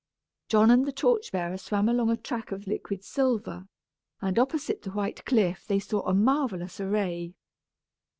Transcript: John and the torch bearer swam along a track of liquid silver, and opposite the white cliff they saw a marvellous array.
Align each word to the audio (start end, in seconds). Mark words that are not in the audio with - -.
John 0.49 0.71
and 0.71 0.87
the 0.87 0.91
torch 0.91 1.31
bearer 1.31 1.59
swam 1.59 1.87
along 1.87 2.09
a 2.09 2.17
track 2.17 2.51
of 2.51 2.65
liquid 2.65 3.03
silver, 3.03 3.67
and 4.19 4.39
opposite 4.39 4.81
the 4.81 4.89
white 4.89 5.23
cliff 5.25 5.65
they 5.67 5.77
saw 5.77 6.01
a 6.09 6.13
marvellous 6.15 6.79
array. 6.79 7.35